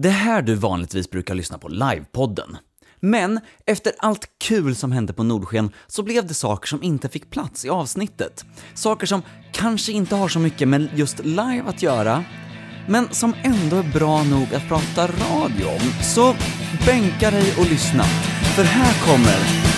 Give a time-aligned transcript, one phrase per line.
[0.00, 2.56] Det här du vanligtvis brukar lyssna på livepodden.
[3.00, 7.30] Men efter allt kul som hände på Nordsken så blev det saker som inte fick
[7.30, 8.44] plats i avsnittet.
[8.74, 9.22] Saker som
[9.52, 12.24] kanske inte har så mycket med just live att göra,
[12.88, 16.02] men som ändå är bra nog att prata radio om.
[16.14, 16.34] Så
[16.86, 18.04] bänka dig och lyssna,
[18.56, 19.68] för här kommer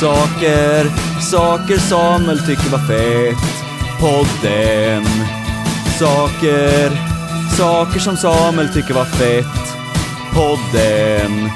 [0.00, 0.84] Saker,
[1.20, 3.68] saker Samuel tycker var fett.
[4.00, 5.04] Podden.
[5.98, 7.07] Saker,
[7.56, 9.74] saker som Samuel tycker var fett.
[10.34, 11.50] Podden.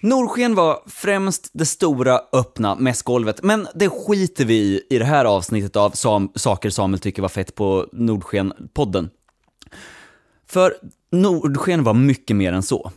[0.00, 5.24] Nordsken var främst det stora öppna mässgolvet, men det skiter vi i i det här
[5.24, 9.10] avsnittet av Sam Saker Samuel tycker var fett på Nordsken-podden.
[10.46, 10.74] För
[11.12, 12.92] Nordsken var mycket mer än så.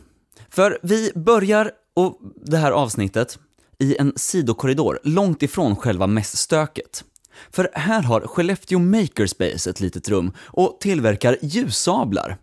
[0.50, 3.38] För vi börjar och det här avsnittet
[3.78, 7.04] i en sidokorridor långt ifrån själva mässstöket.
[7.50, 12.36] För här har Skellefteå Makerspace ett litet rum och tillverkar ljussablar.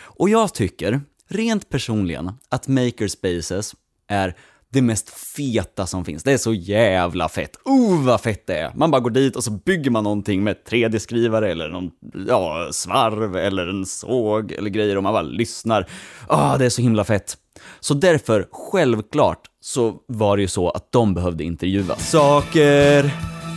[0.00, 3.74] Och jag tycker, rent personligen, att Makerspaces
[4.08, 4.34] är
[4.72, 6.22] det mest feta som finns.
[6.22, 7.56] Det är så jävla fett.
[7.64, 8.72] Oh, vad fett det är!
[8.74, 11.90] Man bara går dit och så bygger man någonting med 3D-skrivare eller någon,
[12.28, 15.86] ja, svarv eller en såg eller grejer och man bara lyssnar.
[16.26, 17.36] Ah, det är så himla fett.
[17.80, 22.10] Så därför, självklart, så var det ju så att de behövde intervjuas.
[22.10, 23.10] Saker,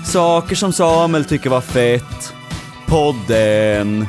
[0.03, 2.33] saker som Samuel tycker var fett.
[2.87, 4.07] Podden.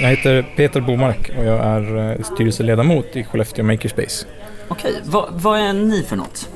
[0.00, 4.26] Jag heter Peter Bomark och jag är eh, styrelseledamot i Skellefteå Makerspace.
[4.68, 6.48] Okej, vad, vad är ni för något?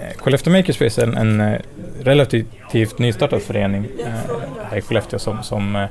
[0.00, 1.60] Eh, Skellefteå Makerspace är en, en eh,
[2.02, 3.86] relativt nystartad förening
[4.70, 5.86] här i Skellefteå som, som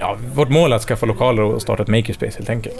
[0.00, 2.76] ja, vårt mål är att skaffa lokaler och starta ett makerspace helt enkelt.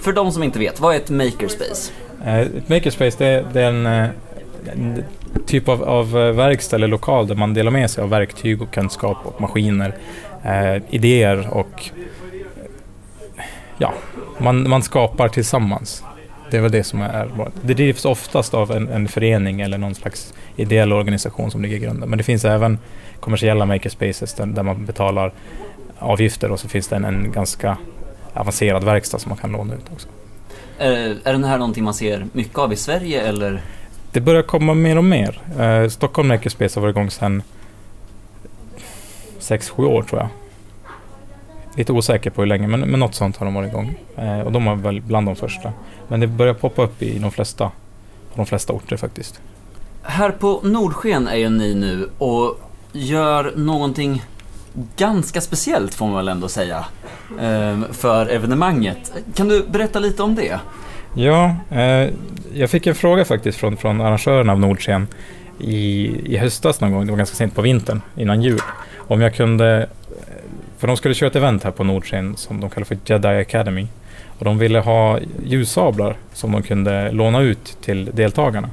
[0.00, 1.92] För de som inte vet, vad är ett makerspace?
[2.26, 5.04] Ett makerspace det, är- det är en, en
[5.46, 8.70] typ av, av eh, verkstad eller lokal där man delar med sig av verktyg och
[8.70, 9.94] kunskap och maskiner,
[10.44, 11.90] eh, idéer och
[13.78, 13.92] ja,
[14.38, 16.04] man, man skapar tillsammans.
[16.50, 17.48] Det är väl det som är bra.
[17.62, 21.80] Det drivs oftast av en, en förening eller någon slags ideell organisation som ligger i
[21.80, 22.08] grunden.
[22.08, 22.78] Men det finns även
[23.20, 25.32] kommersiella makerspaces där, där man betalar
[25.98, 27.76] avgifter och så finns det en, en ganska
[28.32, 30.08] avancerad verkstad som man kan låna ut också.
[30.78, 33.62] Är, är den här någonting man ser mycket av i Sverige eller?
[34.14, 35.40] Det börjar komma mer och mer.
[35.58, 37.42] Eh, Stockholm Makerspace har varit igång sedan
[39.40, 40.28] 6-7 år tror jag.
[41.76, 43.94] Lite osäker på hur länge, men, men något sånt har de varit igång.
[44.16, 45.72] Eh, och de var väl bland de första.
[46.08, 47.64] Men det börjar poppa upp i de flesta,
[48.30, 49.40] på de flesta orter faktiskt.
[50.02, 52.60] Här på Nordsken är ju ni nu och
[52.92, 54.22] gör någonting
[54.96, 56.84] ganska speciellt får man väl ändå säga
[57.40, 59.12] eh, för evenemanget.
[59.34, 60.60] Kan du berätta lite om det?
[61.14, 62.10] Ja, eh,
[62.54, 65.06] jag fick en fråga faktiskt från, från arrangörerna av Nordsken
[65.60, 68.60] i, i höstas någon gång, det var ganska sent på vintern, innan jul.
[68.96, 69.88] Om jag kunde,
[70.78, 73.86] för de skulle köra ett event här på Nordsken som de kallar för Jedi Academy.
[74.38, 78.70] Och de ville ha ljussablar som de kunde låna ut till deltagarna.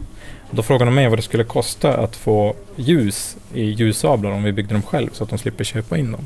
[0.50, 4.44] Och då frågade de mig vad det skulle kosta att få ljus i ljussablar om
[4.44, 6.26] vi byggde dem själv så att de slipper köpa in dem.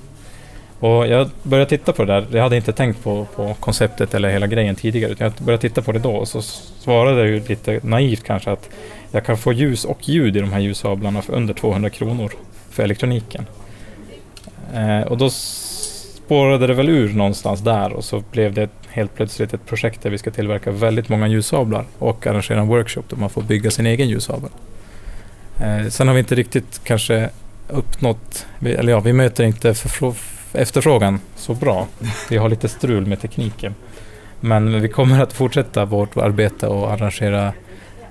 [0.85, 2.27] Och jag började titta på det där.
[2.31, 5.11] Jag hade inte tänkt på, på konceptet eller hela grejen tidigare.
[5.11, 8.51] Utan jag började titta på det då och så svarade jag ju lite naivt kanske
[8.51, 8.69] att
[9.11, 12.31] jag kan få ljus och ljud i de här ljussablarna för under 200 kronor
[12.69, 13.45] för elektroniken.
[14.73, 19.53] Eh, och då spårade det väl ur någonstans där och så blev det helt plötsligt
[19.53, 23.29] ett projekt där vi ska tillverka väldigt många ljussablar och arrangera en workshop där man
[23.29, 24.49] får bygga sin egen ljussabel.
[25.61, 27.29] Eh, sen har vi inte riktigt kanske
[27.69, 31.87] uppnått, eller ja, vi möter inte förfrå- efterfrågan så bra.
[32.29, 33.75] Vi har lite strul med tekniken.
[34.39, 37.53] Men vi kommer att fortsätta vårt arbete och arrangera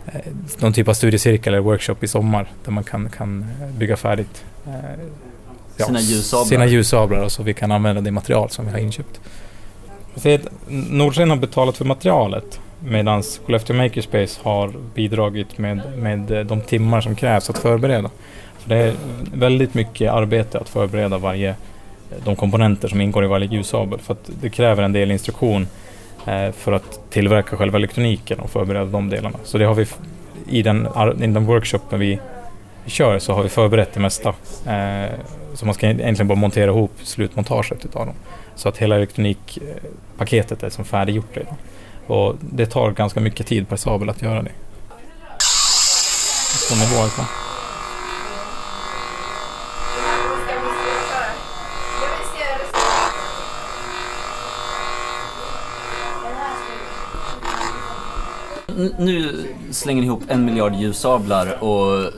[0.06, 0.20] eh,
[0.58, 3.46] någon typ av studiecirkel eller workshop i sommar där man kan, kan
[3.78, 4.72] bygga färdigt eh,
[5.86, 6.44] Sina ljussablar.
[6.44, 9.20] sina ljussablar och så vi kan använda det material som vi har inköpt.
[10.68, 17.00] Nordsken har betalat för materialet medan Skellefteå Makerspace har bidragit med, med eh, de timmar
[17.00, 18.10] som krävs att förbereda.
[18.58, 18.94] Så det är
[19.34, 21.54] väldigt mycket arbete att förbereda varje,
[22.24, 25.66] de komponenter som ingår i varje ljussabel för att det kräver en del instruktion
[26.26, 29.38] eh, för att tillverka själva elektroniken och förbereda de delarna.
[29.44, 29.86] Så det har vi
[30.48, 30.88] i den,
[31.20, 32.20] i den workshopen vi
[32.86, 34.28] kör så har vi förberett det mesta.
[34.66, 35.10] Eh,
[35.54, 38.14] så man ska egentligen bara montera ihop slutmontaget utav dem.
[38.56, 41.54] Så att hela elektronikpaketet är som färdiggjort redan.
[42.06, 44.52] Och det tar ganska mycket tid per sabel att göra det.
[46.70, 47.43] På nivå alltså.
[58.98, 62.12] Nu slänger ni ihop en miljard ljussablar och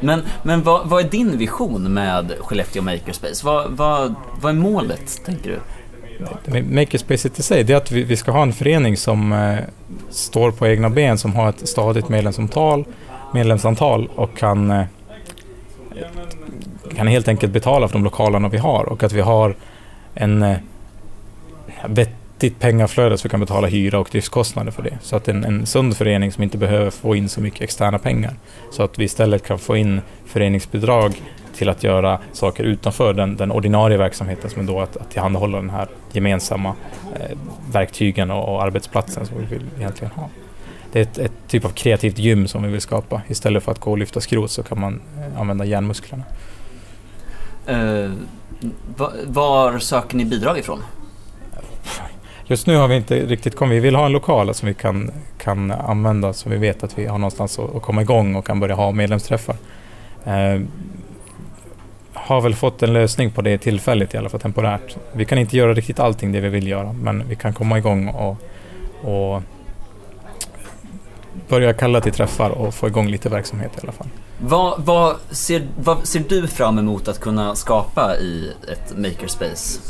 [0.00, 3.46] men, men vad, vad är din vision med Skellefteå Makerspace?
[3.46, 5.60] Vad, vad, vad är målet, tänker du?
[6.62, 9.58] Makerspace i sig, det är att vi, vi ska ha en förening som eh,
[10.10, 12.84] står på egna ben, som har ett stadigt medlemsantal,
[13.34, 14.84] medlemsantal och kan, eh,
[16.96, 19.56] kan helt enkelt betala för de lokalerna vi har och att vi har
[20.14, 20.56] en eh,
[22.42, 24.98] vettigt pengaflöde så vi kan betala hyra och driftskostnader för det.
[25.02, 28.34] Så att en, en sund förening som inte behöver få in så mycket externa pengar.
[28.70, 31.22] Så att vi istället kan få in föreningsbidrag
[31.54, 35.58] till att göra saker utanför den, den ordinarie verksamheten som är då att, att tillhandahålla
[35.58, 36.74] den här gemensamma
[37.14, 37.38] eh,
[37.72, 40.28] verktygen och, och, arbetsplatsen som vi vill egentligen ha.
[40.92, 43.22] Det är ett, ett, typ av kreativt gym som vi vill skapa.
[43.28, 46.24] Istället för att gå och lyfta skrot så kan man eh, använda hjärnmusklerna.
[47.68, 48.10] Uh, eh,
[49.26, 50.82] var söker ni bidrag ifrån?
[52.46, 53.76] Just nu har vi inte riktigt kommit.
[53.76, 57.06] Vi vill ha en lokal som vi kan, kan använda så vi vet att vi
[57.06, 59.56] har någonstans att, komma igång och kan börja ha medlemsträffar.
[60.24, 60.60] Eh,
[62.12, 64.96] har väl fått en lösning på det tillfälligt i alla fall temporärt.
[65.12, 68.08] Vi kan inte göra riktigt allting det vi vill göra men vi kan komma igång
[68.08, 68.36] och,
[69.02, 69.42] och
[71.48, 74.06] börja kalla till träffar och få igång lite verksamhet i alla fall.
[74.38, 79.80] Vad, vad, ser, vad ser du fram emot att kunna skapa i ett makerspace?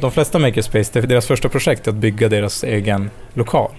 [0.00, 3.70] De flesta makerspace, deras första projekt är att bygga deras egen lokal.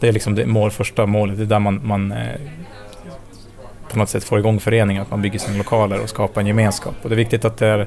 [0.00, 2.40] Det är liksom det mål, första målet, det är där man, man eh,
[3.92, 6.94] på något sätt får igång föreningen, att man bygger sina lokaler och skapar en gemenskap.
[7.02, 7.86] Och det är viktigt att är,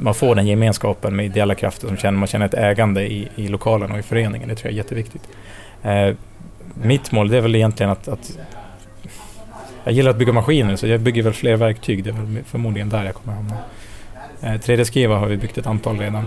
[0.00, 3.48] man får den gemenskapen med ideella krafter som känner, man känner ett ägande i, i
[3.48, 4.48] lokalen och i föreningen.
[4.48, 5.22] Det tror jag är jätteviktigt.
[5.82, 6.14] Eh,
[6.74, 8.38] mitt mål det är väl egentligen att, att
[9.84, 12.04] jag gillar att bygga maskiner så jag bygger väl fler verktyg.
[12.04, 13.56] Det är väl förmodligen där jag kommer hamna.
[14.40, 16.24] Eh, 3D-skriva har vi byggt ett antal redan.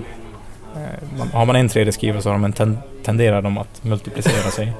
[0.76, 4.74] Eh, har man en 3D-skrivare så har de en ten tenderar de att multiplicera sig.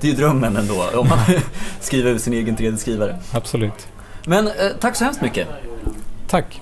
[0.00, 1.18] Det är ju drömmen ändå, om man
[1.80, 3.16] skriver ut sin egen 3D-skrivare.
[3.32, 3.88] Absolut.
[4.26, 5.48] Men eh, tack så hemskt mycket.
[6.28, 6.60] Tack.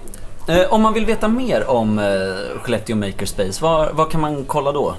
[0.49, 3.63] Eh, om man vill veta mer om eh, Skellefteå Makerspace,
[3.95, 4.97] vad, kan man kolla då?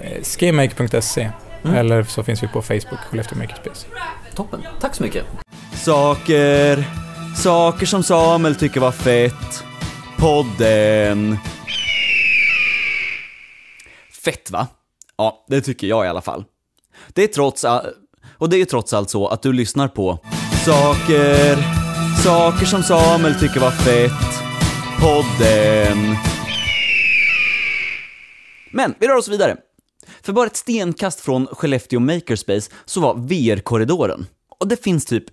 [0.00, 1.30] Eh, Skemake.se
[1.62, 1.76] mm.
[1.76, 3.86] eller så finns vi på Facebook, Skellefteå Makerspace.
[4.34, 5.24] Toppen, tack så mycket.
[5.72, 6.84] Saker,
[7.36, 9.64] saker som Samuel tycker var fett.
[10.16, 11.38] Podden.
[14.24, 14.66] Fett va?
[15.16, 16.44] Ja, det tycker jag i alla fall.
[17.08, 17.86] Det är trots allt,
[18.38, 20.18] och det är trots allt så att du lyssnar på
[20.64, 21.56] Saker,
[22.22, 24.42] saker som Samuel tycker var fett,
[25.00, 26.16] podden.
[28.72, 29.56] Men vi rör oss vidare.
[30.22, 34.26] För bara ett stenkast från Skellefteå Makerspace så var VR-korridoren.
[34.58, 35.24] Och det finns typ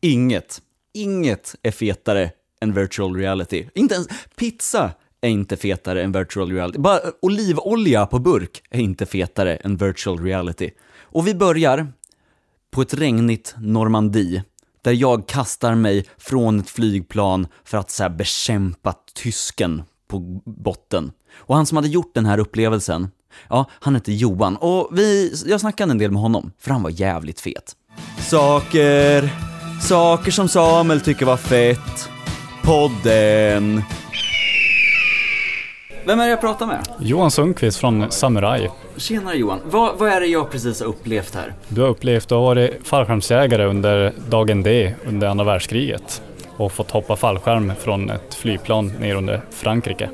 [0.00, 0.60] inget,
[0.94, 3.66] inget är fetare än virtual reality.
[3.74, 4.90] Inte ens pizza
[5.24, 6.78] är inte fetare än virtual reality.
[6.78, 10.70] Bara eh, olivolja på burk är inte fetare än virtual reality.
[11.00, 11.92] Och vi börjar
[12.70, 14.44] på ett regnigt Normandie,
[14.82, 21.12] där jag kastar mig från ett flygplan för att så här, bekämpa tysken på botten.
[21.36, 23.08] Och han som hade gjort den här upplevelsen,
[23.48, 26.90] ja, han hette Johan och vi, jag snackade en del med honom, för han var
[26.90, 27.76] jävligt fet.
[28.18, 29.30] Saker,
[29.82, 32.08] saker som Samuel tycker var fett.
[32.62, 33.82] Podden.
[36.06, 36.88] Vem är det jag pratar med?
[36.98, 38.70] Johan Sundqvist från Samurai.
[38.96, 39.60] Tjenare Johan.
[39.64, 41.52] Vad, vad är det jag precis har upplevt här?
[41.68, 46.22] Du har upplevt, du har varit fallskärmsjägare under dagen D under andra världskriget
[46.56, 50.10] och fått hoppa fallskärm från ett flygplan ner under Frankrike.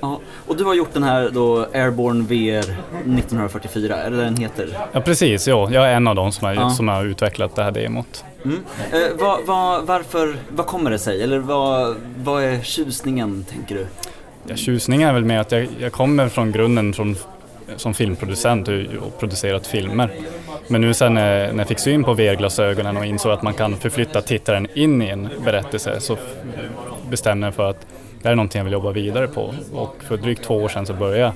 [0.00, 2.76] Ja, och du har gjort den här då Airborne VR
[3.18, 4.78] 1944, är det den heter?
[4.92, 5.68] Ja precis, ja.
[5.72, 6.70] jag är en av dem som har, ja.
[6.70, 8.24] som har utvecklat det här demot.
[8.44, 8.58] Mm.
[8.92, 11.22] Eh, vad, vad, varför, vad kommer det sig?
[11.22, 13.86] Eller vad, vad är tjusningen, tänker du?
[14.46, 17.16] Ja, tjusningen är väl med att jag, jag kommer från grunden från,
[17.76, 20.10] som filmproducent och, och producerat filmer.
[20.68, 24.22] Men nu sen när, jag fick syn på VR-glasögonen och insåg att man kan förflytta
[24.22, 26.18] tittaren in i en berättelse så
[27.10, 27.80] bestämde jag för att
[28.22, 29.54] det här är någonting jag vill jobba vidare på.
[29.72, 31.32] Och för drygt två år sedan så började jag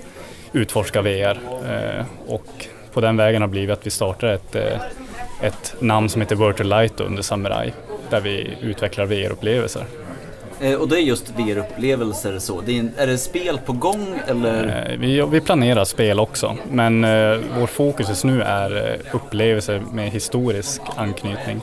[0.52, 1.38] utforska VR
[1.70, 2.46] eh, och
[2.92, 4.80] på den vägen har blivit att vi startar ett, eh,
[5.40, 7.72] ett namn som heter Virtual Light under Samurai
[8.10, 9.84] där vi utvecklar VR-upplevelser.
[10.60, 12.60] Eh, och det är just VR-upplevelser så.
[12.60, 14.90] Det är, är, det spel på gång eller?
[14.90, 19.82] Eh, vi, vi planerar spel också, men eh, vår fokus just nu är eh, upplevelser
[19.92, 21.60] med historisk anknytning.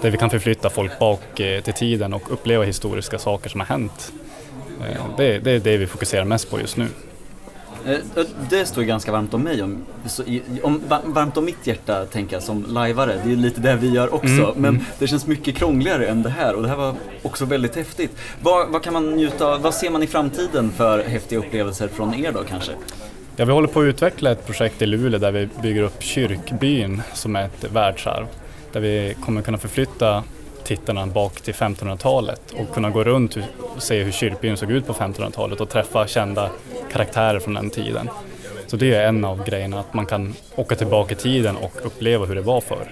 [0.00, 3.66] Där vi kan förflytta folk bak eh, till tiden och uppleva historiska saker som har
[3.66, 4.12] hänt.
[4.80, 6.86] Eh, det, det är det vi fokuserar mest på just nu.
[7.86, 9.84] Eh, det står ganska varmt om mig, om,
[10.62, 13.20] om, varmt om mitt hjärta tänker jag som lajvare.
[13.24, 14.84] Det är lite det vi gör också, mm, men mm.
[14.98, 18.16] det känns mycket krångligare än det här och det här var också väldigt häftigt.
[18.42, 22.14] Vad, vad kan man njuta av, vad ser man i framtiden för häftiga upplevelser från
[22.14, 22.72] er då kanske?
[23.36, 27.02] Ja, vi håller på att utveckla ett projekt i Luleå där vi bygger upp kyrkbyn
[27.14, 28.26] som är ett världsarv.
[28.72, 30.24] Där vi kommer kunna förflytta
[30.64, 34.92] tittarna bak till 1500-talet och kunna gå runt och se hur kyrkbyn såg ut på
[34.92, 36.50] 1500-talet och träffa kända
[36.92, 38.10] karaktärer från den tiden.
[38.66, 42.26] Så det är en av grejerna, att man kan åka tillbaka i tiden och uppleva
[42.26, 42.86] hur det var förr.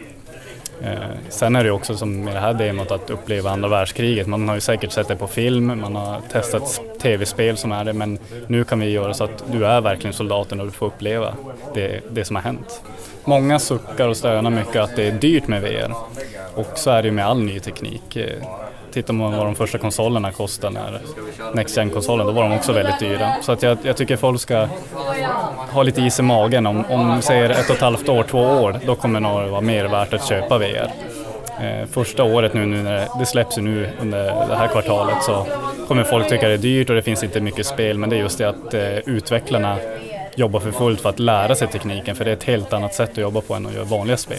[0.82, 0.94] Eh,
[1.28, 4.26] sen är det också som med det här demot att uppleva andra världskriget.
[4.26, 7.92] Man har ju säkert sett det på film, man har testat tv-spel som är det,
[7.92, 11.34] men nu kan vi göra så att du är verkligen soldaten och du får uppleva
[11.74, 12.82] det, det som har hänt.
[13.24, 15.94] Många suckar och stönar mycket att det är dyrt med VR
[16.54, 18.16] och så är det ju med all ny teknik.
[18.16, 18.42] Eh,
[18.92, 21.00] tittar man vad de första konsolerna kostade när
[21.54, 23.32] Next Gen-konsolen, då var de också väldigt dyra.
[23.42, 24.68] Så att jag, jag tycker folk ska
[25.70, 26.66] ha lite is i magen.
[26.66, 29.60] Om, om säger ett och ett halvt år, två år, då kommer det nog vara
[29.60, 30.90] mer värt att köpa VR.
[31.60, 35.22] Eh, första året nu, nu när det, det släpps ju nu under det här kvartalet
[35.22, 35.46] så
[35.88, 38.20] kommer folk tycka det är dyrt och det finns inte mycket spel men det är
[38.20, 39.76] just det att eh, utvecklarna
[40.34, 43.10] jobbar för fullt för att lära sig tekniken för det är ett helt annat sätt
[43.10, 44.38] att jobba på än att göra vanliga spel.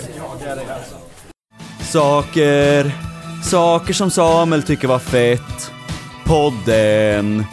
[1.91, 2.91] Saker,
[3.43, 5.71] saker som Samuel tycker var fett.
[6.25, 7.43] Podden.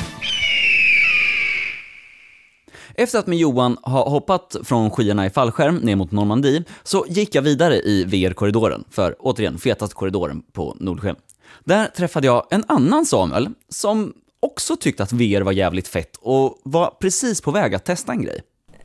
[2.95, 7.35] Efter att med Johan har hoppat från skyarna i fallskärm ner mot Normandie så gick
[7.35, 11.17] jag vidare i VR-korridoren, för återigen, fetast korridoren på Nordsken.
[11.65, 16.61] Där träffade jag en annan Samuel som också tyckte att VR var jävligt fett och
[16.63, 18.43] var precis på väg att testa en grej.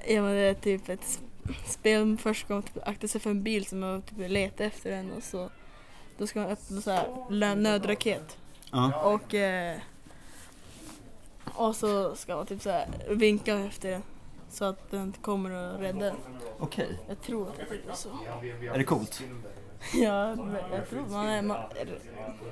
[0.07, 1.19] Ja men det är typ ett
[1.65, 4.91] spel först ska man typ akta sig för en bil som man typ letar efter
[4.91, 5.49] den och så
[6.17, 8.37] då ska man öppna så här nödraket.
[8.71, 9.01] Ja.
[9.03, 9.77] Och eh,
[11.45, 14.01] och så ska man typ så här vinka efter den
[14.49, 16.15] så att den kommer och räddar den.
[16.59, 16.99] Okej.
[17.07, 18.09] Jag tror att det är så.
[18.73, 19.23] Är det coolt?
[19.93, 20.35] Ja,
[20.71, 21.57] jag tror man är, man,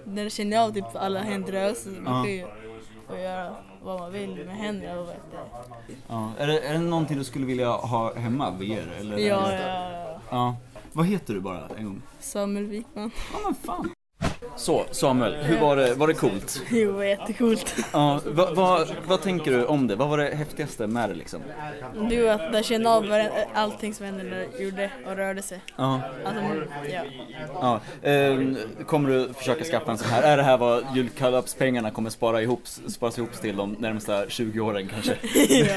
[0.06, 2.24] när det känner av typ alla händrörelser, man Ja.
[2.24, 5.94] kan ju göra vad man vill med händerna och vet det.
[6.08, 6.32] Ja.
[6.38, 8.92] Är, det, är det någonting du skulle vilja ha hemma, VR?
[9.00, 10.20] Eller Ja, ja, ja.
[10.30, 10.56] ja.
[10.94, 12.02] Vad heter du bara en gång?
[12.20, 13.12] Samuel Wikman.
[13.34, 13.90] Ja men fan.
[14.56, 16.62] Så Samuel, hur var det, var det coolt?
[16.72, 17.76] Jo, det var jättecoolt.
[17.94, 19.96] Ja, vad, vad, vad tänker du om det?
[19.96, 21.42] Vad var det häftigaste med det liksom?
[22.10, 23.06] Du att jag kände av
[23.54, 25.62] allting som hände gjorde och rörde sig.
[25.78, 26.44] Ja, Alltså,
[26.92, 27.02] ja.
[27.62, 27.80] ja.
[28.10, 28.58] Ehm,
[28.88, 30.24] kommer du försöka skaffa en sån här?
[30.24, 34.88] Är det här vad julklappspengarna kommer spara ihop, sparas ihop till de närmsta 20 åren
[34.94, 35.16] kanske?
[35.50, 35.76] ja,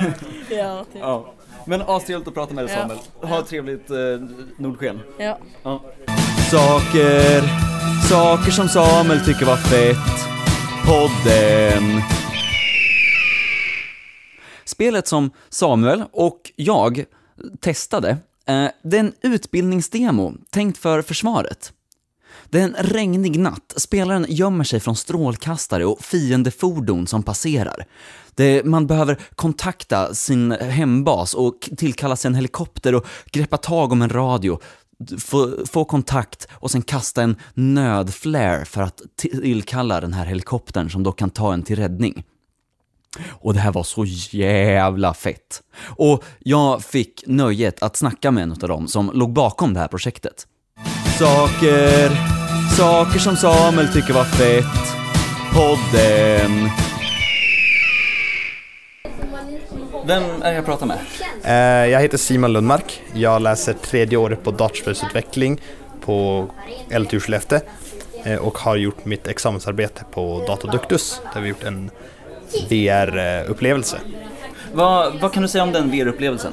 [0.56, 1.02] ja, typ.
[1.02, 1.34] Ja.
[1.66, 2.80] Men astrevligt att prata med dig Ja.
[2.80, 2.98] Samuel.
[3.30, 3.96] Ha ett trevligt eh,
[4.56, 5.00] Nordsken.
[5.18, 5.38] Ja.
[5.62, 5.80] Ja.
[6.50, 7.42] Saker,
[8.08, 10.28] saker som Samuel tycker var fett.
[10.86, 12.02] Podden.
[14.64, 17.04] Spelet som Samuel och jag
[17.60, 18.10] testade,
[18.46, 21.72] eh, det är en utbildningsdemo tänkt för försvaret.
[22.50, 23.74] Det är en regnig natt.
[23.76, 27.86] Spelaren gömmer sig från strålkastare och fiendefordon som passerar.
[28.34, 34.02] Det, man behöver kontakta sin hembas och tillkalla sig en helikopter och greppa tag om
[34.02, 34.60] en radio,
[35.18, 41.02] få, få kontakt och sen kasta en nödflare för att tillkalla den här helikoptern som
[41.02, 42.24] då kan ta en till räddning.
[43.28, 45.62] Och det här var så jävla fett.
[45.96, 49.88] Och jag fick nöjet att snacka med en av dem som låg bakom det här
[49.88, 50.46] projektet.
[51.18, 52.10] Saker,
[52.76, 54.96] saker som Samuel tycker var fett.
[55.52, 56.70] Podden.
[60.06, 60.98] Vem är det jag pratar med?
[61.44, 63.02] Eh, Jag heter Simon Lundmark.
[63.14, 65.60] Jag läser tredje året på dataspelsutveckling
[66.00, 66.46] på
[66.98, 67.60] LTU Skellefteå
[68.24, 71.90] eh, och har gjort mitt examensarbete på Dataduktus där vi gjort en
[72.70, 73.96] VR-upplevelse.
[74.72, 76.52] Vad, vad kan du säga om den VR-upplevelsen?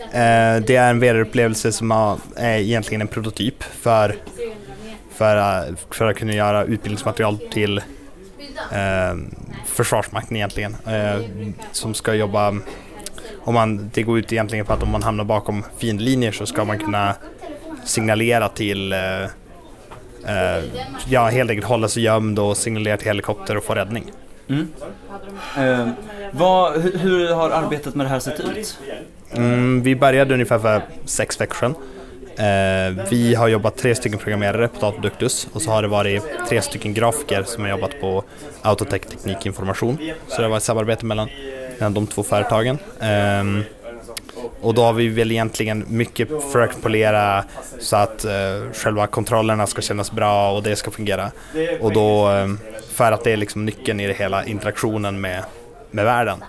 [0.00, 1.90] Eh, Det är en VR-upplevelse som
[2.36, 4.16] är egentligen en prototyp för,
[5.14, 7.80] för, för att kunna göra utbildningsmaterial till
[8.72, 9.16] eh,
[9.66, 10.76] Försvarsmakten egentligen.
[10.86, 11.20] Eh,
[11.72, 12.54] som ska jobba,
[13.40, 16.64] om man, det går ut egentligen på att om man hamnar bakom fiendlinjer så ska
[16.64, 17.14] man kunna
[17.84, 19.22] signalera till eh,
[20.26, 20.64] eh,
[21.08, 24.12] Ja, helt enkelt hålla sig gömd och signalera till helikopter och få räddning.
[25.58, 25.88] Eh,
[26.30, 28.78] vad, hur, hur har arbetet med det här sett ut?
[29.32, 31.74] Mm, vi började ungefär för sex veckor sedan.
[32.36, 36.62] Eh, vi har jobbat tre stycken programmerare på Dataduktus och så har det varit tre
[36.62, 38.24] stycken grafiker som har jobbat på
[38.62, 39.98] Autotech Teknik Information.
[40.28, 41.28] Så det har varit ett samarbete mellan,
[41.78, 42.78] mellan de två företagen.
[43.00, 43.62] Ehm,
[44.60, 47.44] och då har vi väl egentligen mycket försökt polera
[47.78, 48.32] så att eh,
[48.74, 51.30] själva kontrollerna ska kännas bra och det ska fungera.
[51.80, 52.58] Och då, ehm,
[52.92, 55.44] för att det är liksom nyckeln i det hela, interaktionen med,
[55.90, 56.44] med världen.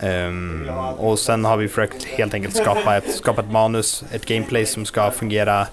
[0.00, 4.66] Um, och sen har vi försökt helt enkelt skapa ett, skapa ett manus, ett gameplay
[4.66, 5.66] som ska fungera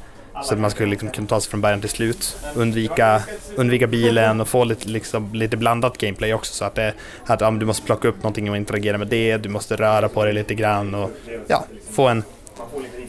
[0.43, 2.37] så att man ska liksom kunna ta sig från början till slut.
[2.55, 3.23] Undvika,
[3.55, 6.93] undvika bilen och få lite, liksom, lite blandat gameplay också så att, det,
[7.25, 10.25] att ja, du måste plocka upp någonting och interagera med det, du måste röra på
[10.25, 11.11] dig lite grann och
[11.47, 12.23] ja, få en,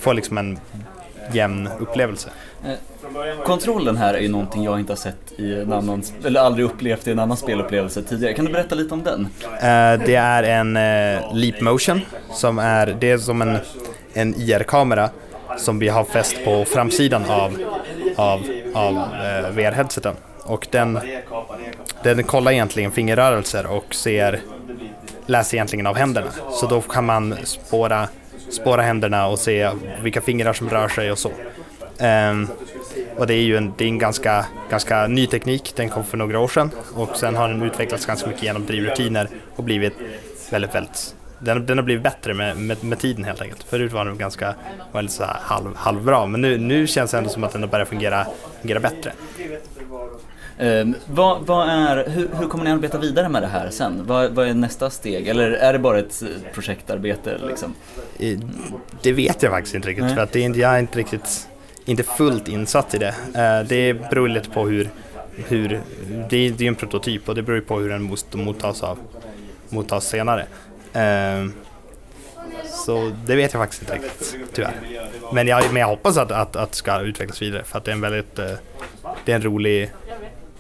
[0.01, 0.59] få liksom en
[1.33, 2.31] jämn upplevelse.
[2.67, 6.67] Eh, kontrollen här är ju någonting jag inte har sett i en annan, eller aldrig
[6.67, 8.35] upplevt i en annan spelupplevelse tidigare.
[8.35, 9.29] Kan du berätta lite om den?
[9.43, 12.01] Eh, det är en eh, Leap Motion
[12.33, 13.59] som är, det är som en,
[14.13, 15.11] en IR-kamera
[15.59, 17.59] som vi har fäst på framsidan av,
[18.17, 18.41] av,
[18.75, 18.95] av
[19.55, 20.15] VR-headseten.
[20.45, 21.01] Och den,
[22.03, 24.41] den kollar egentligen fingerrörelser och ser,
[25.27, 26.27] läser egentligen av händerna.
[26.51, 28.09] Så då kan man spåra,
[28.55, 29.71] spåra händerna och se
[30.03, 31.33] vilka fingrar som rör sig och så.
[32.01, 32.49] Um,
[33.17, 36.17] och det är ju en, det är en ganska, ganska ny teknik, den kom för
[36.17, 39.95] några år sedan och sen har den utvecklats ganska mycket genom drivrutiner och blivit
[40.51, 43.63] väldigt, väldigt den, den har blivit bättre med, med, med tiden helt enkelt.
[43.63, 44.55] Förut var den ganska
[44.93, 47.63] var lite så här halv, halvbra men nu, nu känns det ändå som att den
[47.63, 48.27] har börjat fungera,
[48.61, 49.13] fungera bättre.
[50.59, 54.03] Eh, vad, vad är, hur, hur kommer ni arbeta vidare med det här sen?
[54.07, 55.29] Vad, vad är nästa steg?
[55.29, 57.75] Eller är det bara ett eh, projektarbete liksom?
[58.19, 58.39] I-
[59.03, 60.15] Det vet jag faktiskt inte riktigt Nej.
[60.15, 61.49] för att det är, inte- jag är inte riktigt
[61.85, 63.15] inte fullt insatt i det.
[63.35, 64.91] Eh, Det beror lite på hur,
[65.49, 65.81] hur
[66.29, 68.99] det, är, ju en prototyp och det beror på hur den måste mottas, av,
[69.69, 70.47] mottas senare.
[70.93, 71.47] Eh,
[72.71, 74.73] Så det vet jag faktiskt inte riktigt, tyvärr.
[75.33, 77.91] Men jag, men jag hoppas att, att, att det ska utvecklas vidare för att det
[77.91, 78.51] är en väldigt, eh,
[79.25, 79.91] det är en rolig,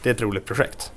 [0.04, 0.92] det är ett roligt projekt.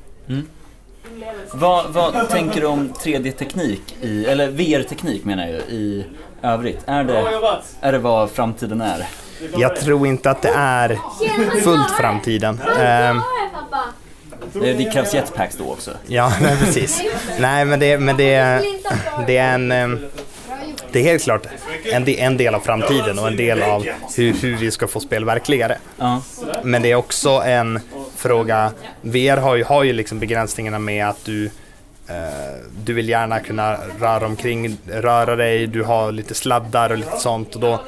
[1.51, 6.05] Vad, vad tänker du om 3D-teknik, i, eller VR-teknik menar jag ju, i
[6.43, 6.79] övrigt?
[6.85, 7.23] Är det,
[7.81, 9.05] är det vad framtiden är?
[9.57, 10.99] Jag tror inte att det är
[11.63, 12.59] fullt framtiden.
[12.79, 13.15] Eh,
[14.53, 15.91] Det krävs jetpacks då också.
[16.07, 17.01] Ja, men precis.
[17.39, 18.61] Nej, men det, men det,
[19.27, 19.71] det är en...
[19.71, 19.87] eh,
[20.91, 21.45] Det är helt klart
[21.91, 23.85] en, en del av framtiden och en del av
[24.15, 25.77] hur, hur vi ska få spel verkligare.
[26.63, 27.79] Men det är också en
[28.17, 28.71] fråga,
[29.01, 31.45] VR har ju, har ju liksom begränsningarna med att du
[32.07, 32.21] eh,
[32.83, 37.55] du vill gärna kunna röra omkring, röra dig, du har lite sladdar och lite sånt
[37.55, 37.79] och då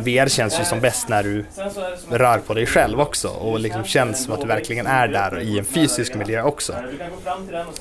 [0.00, 1.44] VR känns ju som bäst när du
[2.10, 5.58] rör på dig själv också och liksom känns som att du verkligen är där i
[5.58, 6.74] en fysisk miljö också.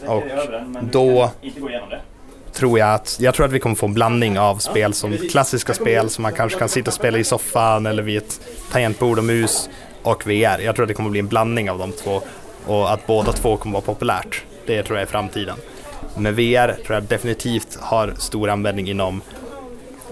[0.05, 0.24] Och
[0.81, 1.31] då
[2.53, 5.74] tror jag att, jag tror att vi kommer få en blandning av spel som klassiska
[5.74, 9.23] spel som man kanske kan sitta och spela i soffan eller vid ett tangentbord och
[9.23, 9.69] mus
[10.12, 10.60] och VR.
[10.60, 12.22] Jag tror att det kommer bli en blandning av de två
[12.65, 14.43] och att båda två kommer vara populärt.
[14.65, 15.58] Det tror jag är framtiden.
[16.17, 19.22] Men VR tror jag definitivt har stor användning inom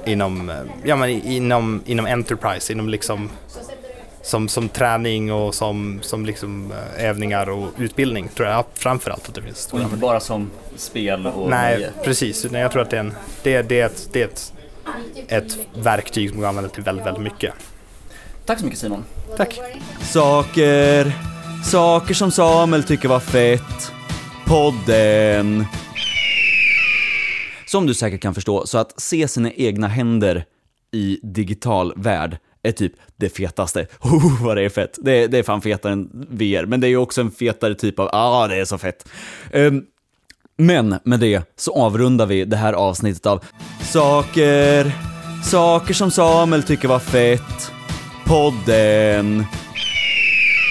[0.05, 3.29] inom, eh, ja, men inom, inom Enterprise, inom liksom
[4.21, 9.35] som, som träning och som, som liksom eh, övningar och utbildning tror jag framförallt att
[9.35, 11.91] det finns Och inte bara som spel och Nej, nöje.
[12.03, 12.45] precis.
[12.45, 14.53] Utan jag tror att det är, en, det, det är, ett, det är ett,
[15.27, 17.53] ett verktyg som går att använda till väldigt, väldigt mycket.
[18.45, 19.03] Tack så mycket Simon.
[19.37, 19.59] Tack.
[20.01, 21.11] Saker,
[21.63, 23.91] saker som Samuel tycker var fett.
[24.45, 25.65] Podden.
[27.67, 30.45] Som du säkert kan förstå, så att se sina egna händer
[30.91, 33.87] i digital värld är typ det fetaste.
[33.99, 34.97] Oh, vad det är fett.
[35.01, 37.99] Det, det är fan fetare än VR, men det är ju också en fetare typ
[37.99, 39.07] av, ah, det är så fett.
[39.51, 39.83] Ehm,
[40.57, 43.43] men med det så avrundar vi det här avsnittet av
[43.81, 44.91] Saker,
[45.43, 47.74] saker som Samuel tycker var fett.
[48.27, 49.45] Podden.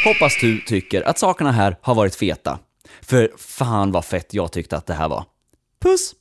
[0.05, 2.59] Hoppas du tycker att sakerna här har varit feta.
[3.03, 5.25] För fan vad fett jag tyckte att det här var.
[5.83, 6.14] Puss!